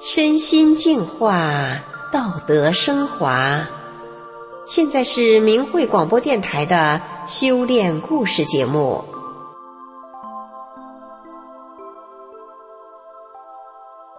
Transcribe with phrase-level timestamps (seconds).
[0.00, 1.78] 身心净化，
[2.12, 3.66] 道德升华。
[4.66, 9.04] 现在是明慧广播电台的修炼故事节目。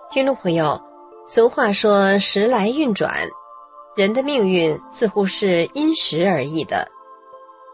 [0.09, 0.81] 听众朋友，
[1.27, 3.11] 俗话说“时来运转”，
[3.95, 6.87] 人的命运似乎是因时而异的。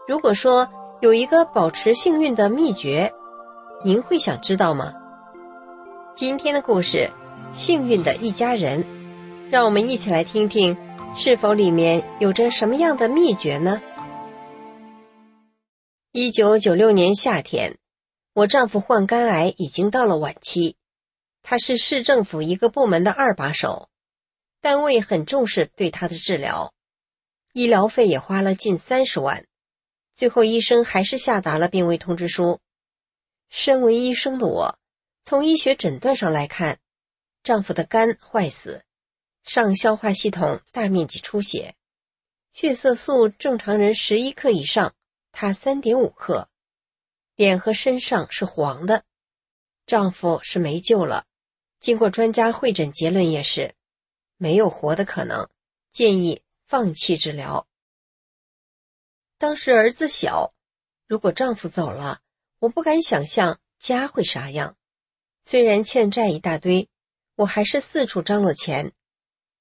[0.08, 0.68] 如果说
[1.00, 3.12] 有一个保持幸运的秘诀，
[3.84, 4.92] 您会想知道吗？
[6.14, 7.10] 今天的故事。
[7.54, 8.84] 幸运的一家人，
[9.50, 10.76] 让我们一起来听听，
[11.14, 13.80] 是否里面有着什么样的秘诀呢？
[16.12, 17.78] 一九九六年夏天，
[18.34, 20.76] 我丈夫患肝癌已经到了晚期，
[21.42, 23.88] 他是市政府一个部门的二把手，
[24.60, 26.72] 单位很重视对他的治疗，
[27.52, 29.44] 医疗费也花了近三十万，
[30.14, 32.60] 最后医生还是下达了病危通知书。
[33.50, 34.78] 身为医生的我，
[35.24, 36.78] 从医学诊断上来看。
[37.44, 38.84] 丈夫的肝坏死，
[39.42, 41.74] 上消化系统大面积出血，
[42.52, 44.94] 血色素正常人十一克以上，
[45.32, 46.48] 他三点五克，
[47.34, 49.02] 脸和身上是黄的，
[49.86, 51.26] 丈夫是没救了。
[51.80, 53.74] 经过专家会诊，结论也是
[54.36, 55.50] 没有活的可能，
[55.90, 57.66] 建议放弃治疗。
[59.36, 60.54] 当时儿子小，
[61.08, 62.20] 如果丈夫走了，
[62.60, 64.76] 我不敢想象家会啥样。
[65.44, 66.88] 虽然欠债一大堆。
[67.34, 68.92] 我还是四处张罗钱，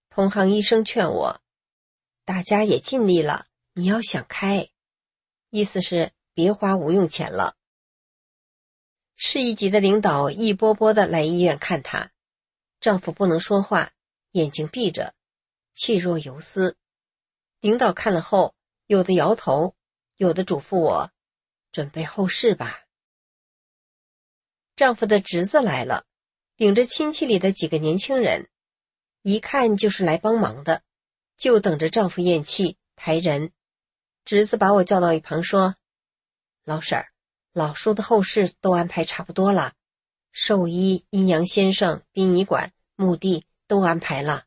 [0.10, 1.42] 同行医生劝我，
[2.26, 4.70] 大家也尽力了，你要想开，
[5.50, 7.56] 意思是别花无用钱了。
[9.16, 12.12] 市一级的领导一波波的来医院看她，
[12.82, 13.94] 丈夫不能说话，
[14.32, 15.16] 眼睛闭着，
[15.74, 16.78] 气若游丝。
[17.62, 18.54] 领导看了后，
[18.86, 19.76] 有的摇头，
[20.18, 21.10] 有的嘱咐我，
[21.72, 22.81] 准备后事吧。
[24.82, 26.06] 丈夫的侄子来了。
[26.56, 28.50] 领着亲戚里的几个年轻人，
[29.22, 30.82] 一看就是来帮忙的，
[31.38, 33.52] 就等着丈夫咽气抬人。
[34.26, 35.76] 侄子把我叫到一旁说
[36.66, 37.12] ：“老婶儿，
[37.54, 39.74] 老叔的后事都安排差不多了，
[40.32, 44.46] 兽医、阴阳先生、殡仪馆、墓地都安排了。”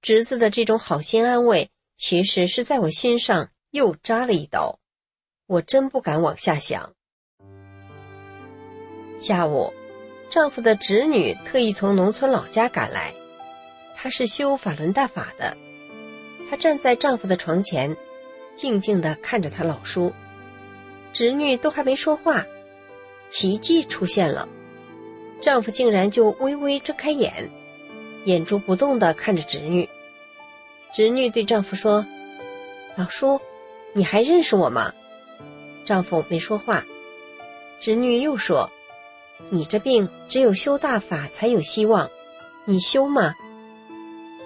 [0.00, 4.78] 侄子的这种好心安慰，其实是在我心上又扎了一刀。
[5.46, 6.94] 我真不敢往下想。
[9.20, 9.72] 下午。
[10.28, 13.14] 丈夫的侄女特意从农村老家赶来，
[13.94, 15.56] 她是修法轮大法的。
[16.50, 17.96] 她站在丈夫的床前，
[18.56, 20.12] 静静地看着她老叔。
[21.12, 22.44] 侄女都还没说话，
[23.30, 24.48] 奇迹出现了，
[25.40, 27.48] 丈夫竟然就微微睁开眼，
[28.24, 29.88] 眼珠不动地看着侄女。
[30.92, 32.04] 侄女对丈夫说
[32.96, 33.40] ：“老叔，
[33.92, 34.92] 你还认识我吗？”
[35.86, 36.84] 丈夫没说话。
[37.78, 38.68] 侄女又说。
[39.48, 42.10] 你这病只有修大法才有希望，
[42.64, 43.34] 你修吗？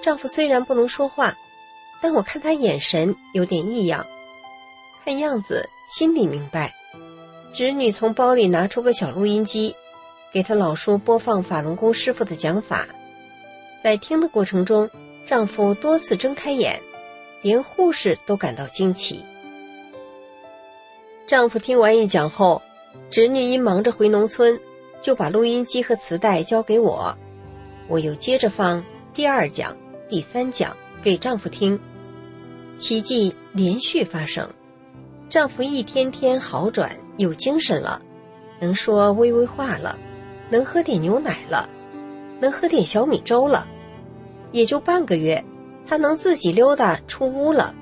[0.03, 1.37] 丈夫虽然不能说话，
[2.01, 4.07] 但我看他眼神有点异样，
[5.05, 6.75] 看样子心里明白。
[7.53, 9.75] 侄女从包里拿出个小录音机，
[10.33, 12.87] 给她老叔播放法轮功师傅的讲法。
[13.83, 14.89] 在听的过程中，
[15.27, 16.81] 丈夫多次睁开眼，
[17.43, 19.25] 连护士都感到惊奇。
[21.27, 22.63] 丈夫听完一讲后，
[23.11, 24.61] 侄女因忙着回农村。
[25.03, 27.17] 就把录音机和磁带交给我，
[27.89, 29.77] 我又接着放第二讲、
[30.09, 31.79] 第三讲给丈夫听。
[32.77, 34.49] 奇迹连续发生，
[35.29, 38.01] 丈夫一天天好转，有精神了，
[38.61, 39.99] 能说微微话了，
[40.51, 41.69] 能喝点牛奶了，
[42.39, 43.67] 能喝点小米粥了。
[44.53, 45.43] 也就半个月，
[45.87, 47.75] 他能自己溜达出屋了。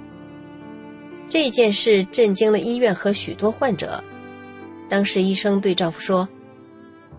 [1.29, 4.03] 这件事震惊了医院和许多患者。
[4.89, 6.29] 当时医生对丈夫说。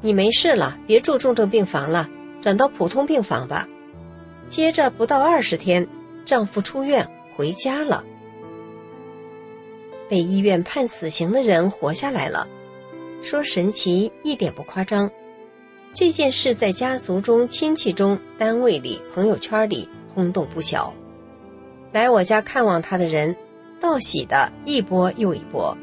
[0.01, 2.09] 你没事了，别住重症病房了，
[2.41, 3.67] 转到普通病房吧。
[4.47, 5.87] 接着不到二十天，
[6.25, 8.03] 丈夫出院回家了。
[10.07, 12.47] 被医院判死刑的人活下来了，
[13.21, 15.11] 说神奇一点不夸张。
[15.93, 20.93] 这件事在家族中、亲戚中、单位里、朋友圈里轰动不小。
[21.91, 23.35] 来我家看望他的人，
[23.81, 25.77] 道喜的一波又一波，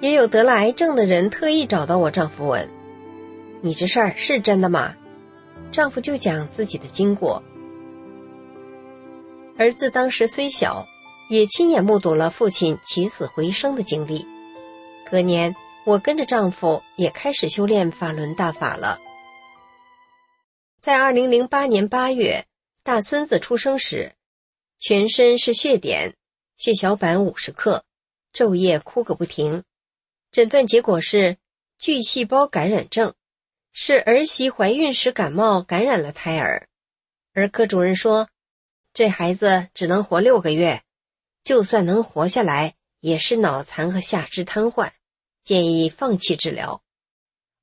[0.00, 2.68] 也有得了癌症的人特意找到我丈夫问。
[3.64, 4.96] 你这事儿是真的吗？
[5.70, 7.40] 丈夫就讲自己的经过。
[9.56, 10.86] 儿子当时虽小，
[11.30, 14.26] 也亲眼目睹了父亲起死回生的经历。
[15.08, 15.54] 隔年，
[15.86, 18.98] 我跟着丈夫也开始修炼法轮大法了。
[20.80, 22.44] 在二零零八年八月，
[22.82, 24.12] 大孙子出生时，
[24.80, 26.16] 全身是血点，
[26.56, 27.84] 血小板五十克，
[28.34, 29.62] 昼夜哭个不停。
[30.32, 31.36] 诊断结果是
[31.78, 33.14] 巨细胞感染症。
[33.72, 36.68] 是儿媳怀孕时感冒感染了胎儿。
[37.32, 38.28] 儿科主任说，
[38.92, 40.82] 这孩子只能活六个月，
[41.42, 44.92] 就算能活下来，也是脑残和下肢瘫痪，
[45.42, 46.82] 建议放弃治疗。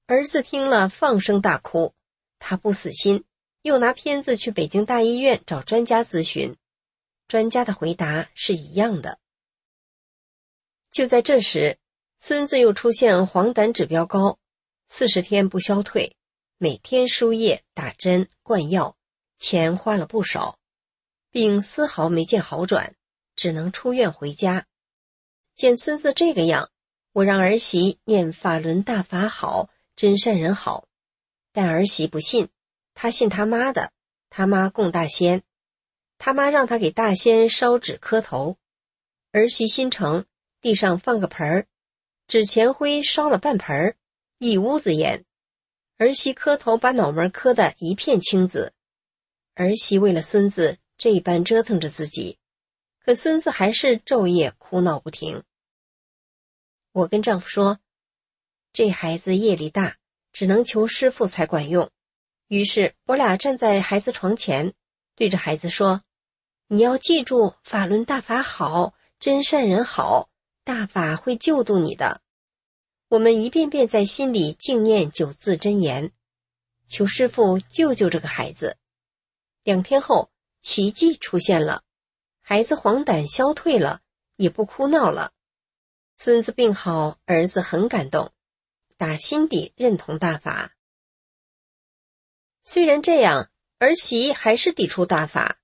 [0.07, 1.93] 儿子听了放声大哭，
[2.39, 3.23] 他不死心，
[3.61, 6.57] 又拿片子去北京大医院找专家咨询，
[7.27, 9.19] 专家的回答是一样的。
[10.91, 11.77] 就在这时，
[12.17, 14.39] 孙子又出现黄疸指标高，
[14.91, 16.15] 四十天不消退，
[16.57, 18.97] 每天输液、打针、灌药，
[19.37, 20.57] 钱花了不少，
[21.29, 22.95] 病丝毫没见好转，
[23.35, 24.65] 只能出院回家。
[25.53, 26.71] 见孙子这个样，
[27.11, 30.87] 我让儿媳念法轮大法好，真善人好，
[31.53, 32.49] 但儿媳不信，
[32.95, 33.91] 她信他妈的，
[34.31, 35.43] 他妈供大仙，
[36.17, 38.57] 他妈让他给大仙烧纸磕头，
[39.31, 40.25] 儿媳心诚。
[40.61, 41.67] 地上放个盆儿，
[42.27, 43.95] 纸钱灰烧了半盆儿，
[44.41, 45.25] 一屋子烟。
[45.97, 48.71] 儿媳磕头，把脑门磕得一片青紫。
[49.53, 52.37] 儿媳为了孙子这般折腾着自己，
[53.03, 55.43] 可孙子还是昼夜哭闹不停。
[56.93, 57.79] 我跟丈夫说
[58.71, 59.97] ：“这孩子业力大，
[60.31, 61.91] 只能求师傅才管用。”
[62.47, 64.73] 于是我俩站在孩子床前，
[65.15, 66.01] 对着孩子说
[66.67, 70.29] ：“你要记住，法轮大法好，真善人好。”
[70.63, 72.21] 大法会救度你的。
[73.09, 76.11] 我们一遍遍在心里静念九字真言，
[76.87, 78.77] 求师傅救救这个孩子。
[79.63, 80.29] 两天后，
[80.61, 81.83] 奇迹出现了，
[82.39, 84.01] 孩子黄疸消退了，
[84.35, 85.33] 也不哭闹了。
[86.17, 88.31] 孙子病好，儿子很感动，
[88.95, 90.75] 打心底认同大法。
[92.63, 95.59] 虽然这样，儿媳还是抵触大法。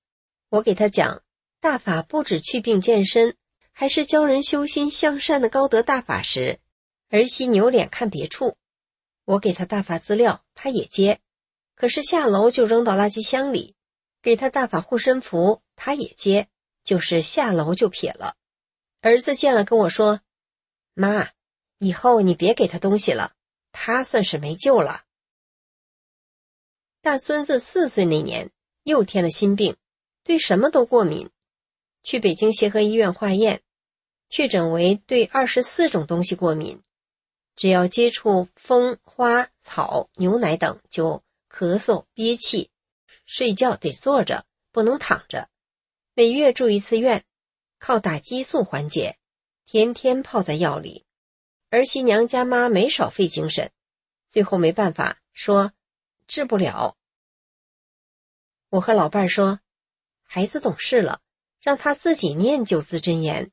[0.48, 1.22] 我给他讲，
[1.60, 3.36] 大法不止祛病健身。
[3.70, 6.60] 还是教人修心向善的高德大法时，
[7.08, 8.56] 儿媳扭脸看别处。
[9.24, 11.20] 我给他大发资料，他也接，
[11.74, 13.74] 可是下楼就扔到垃圾箱里。
[14.22, 16.48] 给他大发护身符，他也接，
[16.82, 18.34] 就是下楼就撇了。
[19.00, 20.20] 儿子见了跟我说
[20.94, 21.30] ：“妈，
[21.78, 23.34] 以后你别给他东西了，
[23.70, 25.04] 他算是没救了。”
[27.02, 28.50] 大孙子四岁那年
[28.82, 29.76] 又添了新病，
[30.24, 31.30] 对什么都过敏，
[32.02, 33.62] 去北京协和医院化验。
[34.28, 36.82] 确诊为对二十四种东西过敏，
[37.56, 42.70] 只要接触风、花草、牛奶等就咳嗽、憋气，
[43.24, 45.48] 睡觉得坐着，不能躺着，
[46.12, 47.24] 每月住一次院，
[47.78, 49.18] 靠打激素缓解，
[49.64, 51.06] 天天泡在药里。
[51.70, 53.72] 儿媳娘家妈没少费精神，
[54.28, 55.72] 最后没办法说
[56.26, 56.96] 治不了。
[58.68, 59.60] 我和老伴说，
[60.22, 61.22] 孩子懂事了，
[61.60, 63.50] 让他自己念九字真言。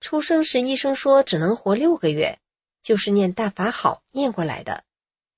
[0.00, 2.38] 出生时医生说只能活六个月，
[2.86, 4.84] 就是念大法好念过来的。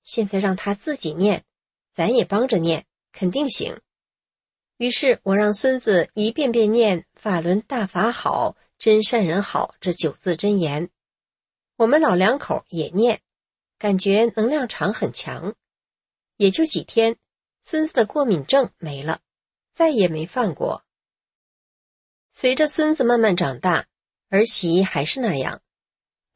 [0.02, 1.46] 现在让他自己念，
[1.94, 3.80] 咱也帮着念，肯定行。
[4.76, 10.90] 于是我让孙子一遍遍念“法轮大法好，真善人好”这九字真言。
[11.76, 13.22] 我们老两口也念，
[13.78, 15.54] 感觉能量场很强。
[16.36, 17.16] 也就几天，
[17.64, 19.20] 孙子的过敏症没了，
[19.72, 20.84] 再也没犯过。
[22.34, 23.86] 随着孙子慢慢长大。
[24.30, 25.62] 儿媳还是那样，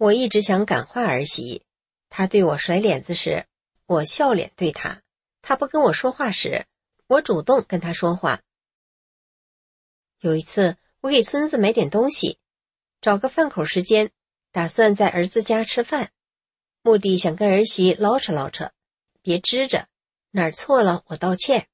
[0.03, 1.63] 我一直想感化儿媳。
[2.09, 3.47] 她对我甩脸子时，
[3.87, 5.01] 我笑脸对她；
[5.43, 6.67] 她不跟我说话时，
[7.07, 8.43] 我主动跟她说话。
[10.19, 12.41] 有一次，我给孙子买点东西，
[13.01, 14.11] 找个饭口时间，
[14.51, 16.11] 打算在儿子家吃饭，
[16.83, 18.73] 目的想跟儿媳唠扯唠扯，
[19.23, 19.87] 别支着，
[20.33, 21.69] 哪儿错了我道歉。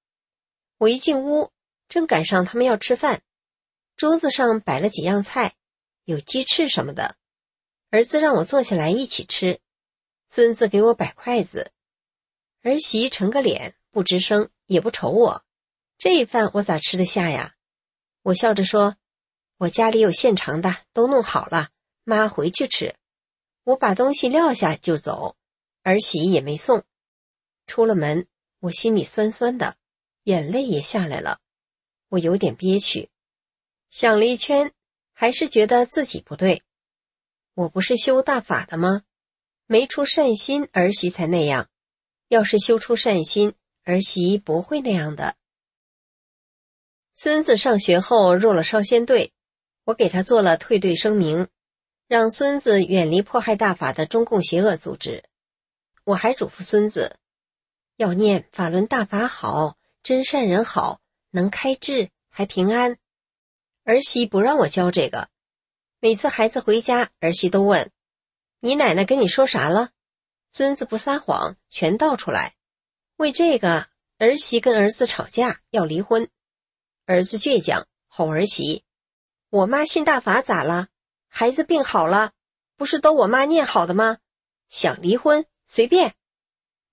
[0.76, 1.50] 我一进屋，
[1.88, 3.22] 正赶上他们要吃饭，
[3.96, 5.54] 桌子上摆了几样菜。
[6.04, 7.16] 有鸡翅什么的，
[7.90, 9.60] 儿子让我坐下来一起吃，
[10.28, 11.72] 孙子给我摆筷子，
[12.60, 15.44] 儿媳沉个脸不吱声，也不瞅我，
[15.96, 17.54] 这一饭我咋吃得下呀？
[18.22, 18.96] 我笑着说
[19.56, 21.70] ：“我家里有现成的，都弄好了，
[22.04, 22.94] 妈回去吃。”
[23.64, 25.36] 我把东西撂下就走，
[25.82, 26.84] 儿媳也没送。
[27.66, 28.26] 出了门，
[28.60, 29.76] 我心里酸酸的，
[30.24, 31.40] 眼泪也下来了，
[32.10, 33.08] 我有点憋屈，
[33.88, 34.74] 想了一圈。
[35.20, 36.62] 还是觉得自己不对，
[37.58, 39.02] 我不是修大法的吗？
[39.66, 41.68] 没出善心，儿媳才那样。
[42.28, 45.34] 要是修出善心，儿媳不会那样的。
[47.14, 49.32] 孙子上学后入了少先队，
[49.82, 51.48] 我给他做了退队声明，
[52.06, 55.24] 让孙子远离迫害大法的中共邪恶组织。
[56.04, 57.16] 我还嘱咐孙子，
[57.96, 61.00] 要念法轮大法好，真善人好，
[61.30, 62.98] 能开智还平安。
[63.82, 65.28] 儿媳不让我教这个，
[66.00, 67.90] 每次孩子回家，儿媳都问
[68.60, 69.90] ：“你奶奶跟你说啥了？”
[70.52, 72.54] 孙子不撒谎，全倒出来。
[73.16, 73.88] 为这个，
[74.18, 76.30] 儿媳跟儿子吵架，要离婚。
[77.04, 78.84] 儿子倔强，吼儿媳
[79.50, 80.86] ：“我妈信大法咋了？
[81.26, 82.32] 孩子病好了，
[82.76, 84.18] 不是都我妈念好的吗？
[84.68, 86.14] 想离婚随便。”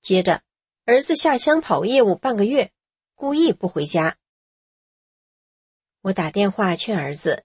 [0.02, 0.42] 接着，
[0.86, 2.72] 儿子下乡跑业务半个月，
[3.14, 4.18] 故意不回家。
[6.02, 7.44] 我打电话劝儿子：“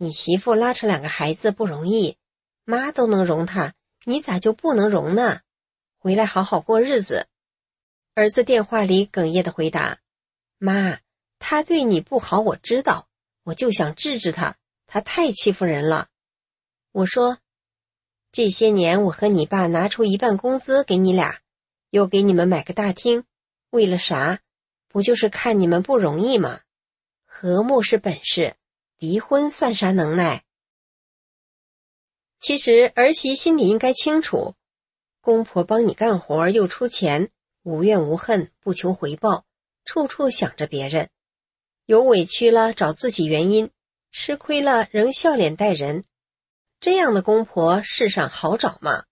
[0.00, 2.16] 你媳妇拉扯两个孩子不容易，
[2.64, 3.74] 妈都能容她，
[4.04, 5.40] 你咋就不能容呢？
[5.98, 7.26] 回来好好过日子。”
[8.14, 9.98] 儿子电话里哽咽的回答
[10.58, 11.00] ：“妈，
[11.40, 13.08] 他对你不好，我知道，
[13.42, 16.08] 我就想治治他，他太欺负人了。”
[16.92, 17.38] 我说
[18.30, 21.40] ：“这些年我和你爸拿出一半工资给你俩，
[21.90, 23.24] 又给你们买个大厅，
[23.70, 24.40] 为了啥？
[24.86, 26.60] 不就是看你们不容易吗？
[27.26, 28.54] 和睦是本事，
[28.98, 30.44] 离婚算啥能耐？”
[32.38, 34.54] 其实儿媳心里应该清楚，
[35.20, 37.30] 公婆帮你干活又出钱。
[37.64, 39.44] 无怨无恨，不求回报，
[39.84, 41.10] 处处想着别人，
[41.84, 43.70] 有委屈了找自己原因，
[44.10, 46.02] 吃亏了仍笑脸待人，
[46.80, 49.04] 这样的公婆世上好找吗？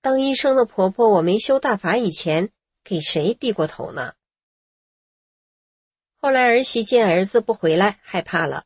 [0.00, 2.50] 当医生的婆婆，我没修大法以前，
[2.82, 4.14] 给谁低过头呢？
[6.22, 8.64] 后来儿媳见儿子不回来，害怕了，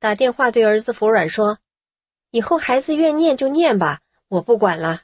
[0.00, 1.58] 打电话对儿子服软说
[2.30, 5.02] ：“以后孩子愿念就念吧，我不管了。”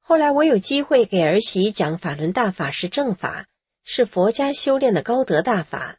[0.00, 3.46] 后来我有机会给儿媳讲法轮大法是正法，
[3.82, 5.96] 是佛家修炼的高德大法，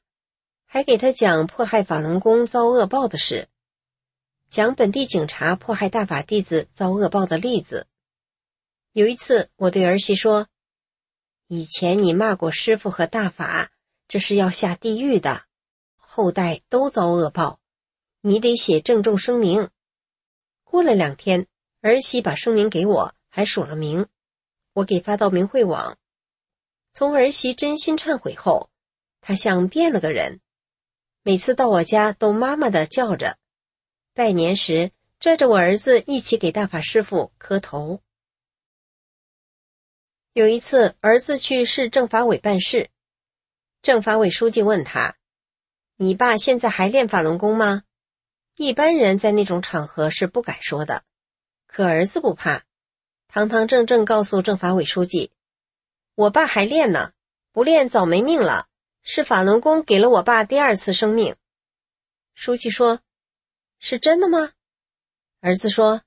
[0.65, 3.47] 还给她讲迫害法轮功遭恶报的事，
[4.47, 7.87] 讲本地警察迫害大法弟子遭恶报的例子。
[8.93, 10.47] 有一次，我对儿媳说
[11.49, 13.71] ：“以前你骂过师傅和大法，
[14.07, 15.46] 这是要下地狱的，
[16.09, 17.59] 后代都遭恶报，
[18.21, 19.69] 你得写郑重声明。”
[20.63, 21.47] 过了两天，
[21.81, 23.13] 儿媳把声明给我。
[23.29, 24.07] 还署了名，
[24.73, 25.95] 我给发到明慧网。
[26.93, 28.71] 从儿媳真心忏悔后，
[29.21, 30.39] 她像变了个人，
[31.21, 33.37] 每次到我家都妈妈的叫着，
[34.15, 38.01] 拜年时拽着我儿子一起给大法师父磕头。
[40.33, 42.89] 有一次，儿子去市政法委办事，
[43.83, 45.15] 政法委书记问他
[45.97, 47.83] ：“你爸现在还练法轮功吗？”
[48.55, 51.03] 一般人在那种场合是不敢说的，
[51.67, 52.63] 可儿子不怕。
[53.27, 55.31] 堂堂正正告诉政法委书记
[56.15, 57.11] ：“我爸还练呢，
[57.51, 58.67] 不练早没命了。
[59.03, 61.35] 是法轮功给了我爸第二次生命。”
[62.33, 62.99] 书记说
[63.79, 64.53] ：“是真的吗？”
[65.39, 66.01] 儿子说：“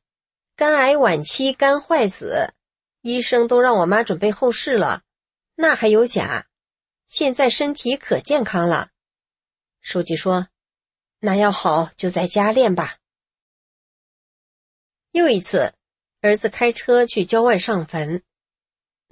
[0.56, 2.52] 肝癌晚期，肝坏死，
[3.00, 5.02] 医生都让我妈准备后事了，
[5.54, 6.46] 那还有假？
[7.06, 8.90] 现在身体可健康了。”
[9.80, 10.48] 书记说
[11.20, 12.98] ：“那要好就在家练吧。”
[15.12, 15.74] 又一次。
[16.22, 18.22] 儿子开车去郊外上坟，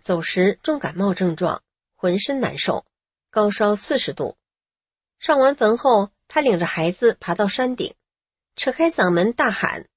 [0.02, 1.62] 走时重感冒症状，
[1.94, 2.84] 浑身难受，
[3.30, 4.36] 高烧四十度。
[5.18, 7.94] 上完坟后，他领着孩子爬到山顶，
[8.56, 9.88] 扯开嗓门大喊：“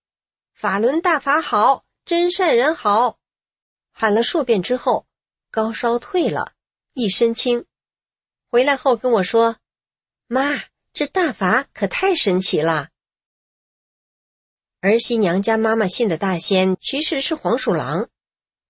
[0.55, 3.19] 法轮大法好，真善人好！”
[3.91, 5.05] 喊了数遍之后，
[5.51, 6.53] 高烧退了，
[6.93, 7.65] 一身轻。
[8.49, 9.57] 回来后跟我说
[10.33, 12.87] ：“妈，这大法可太神奇了。”
[14.79, 18.09] 儿媳娘家妈妈信的大仙其实是黄鼠狼，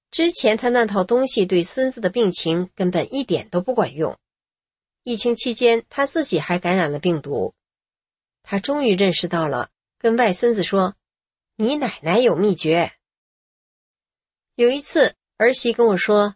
[0.10, 4.18] 之前他那套东西对孙子的病情根本一点都不管用。
[5.03, 7.53] 疫情期间，他自己还感染了病毒，
[8.41, 10.96] 他终于认识到了，跟外孙子说
[11.58, 12.91] ：“你奶奶有秘诀。”
[14.56, 16.36] 有一次，儿媳跟我说：“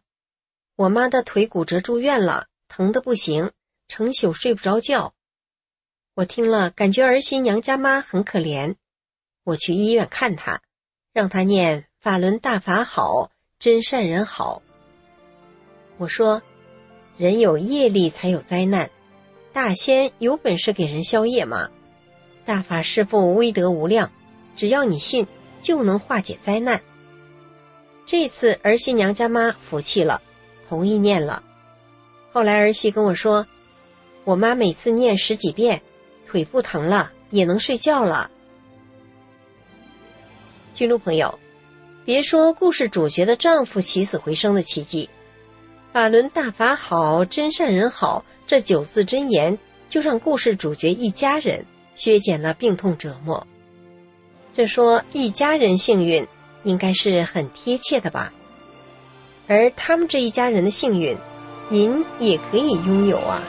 [0.77, 3.51] 我妈的腿骨折住院了，疼的不行，
[3.88, 5.13] 成宿睡不着觉。”
[6.15, 8.75] 我听了，感觉儿媳娘家妈很可怜。
[9.43, 10.62] 我去医院看她，
[11.12, 14.62] 让她念法轮大法好，真善人好。
[15.98, 16.41] 我说，
[17.17, 18.89] 人有业力才有灾难，
[19.51, 21.69] 大仙有本事给人消业吗？
[22.45, 24.10] 大法师父威德无量，
[24.55, 25.27] 只要你信，
[25.62, 26.81] 就能化解灾难。
[28.05, 30.22] 这次儿媳娘家妈服气了，
[30.69, 31.43] 同意念了。
[32.31, 33.45] 后来儿媳跟我说，
[34.24, 35.81] 我妈每次念十几遍，
[36.27, 38.29] 腿不疼了，也能睡觉了。
[40.74, 41.39] 听众朋友，
[42.03, 45.10] 别说故事主角的丈夫起死回生的奇迹，
[45.94, 51.65] 法轮大法好，真善人好，这九字真言就让故事主角一家人
[51.96, 53.48] 削减了病痛折磨。
[54.51, 56.27] 这说一家人幸运，
[56.63, 58.34] 应该是很贴切的吧？
[59.48, 61.17] 而他们这一家人的幸运，
[61.70, 63.41] 您也可以拥有啊。